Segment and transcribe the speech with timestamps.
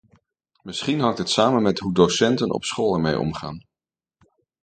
[0.61, 3.65] Misschien hangt het samen met hoe docenten op school er mee omgaan.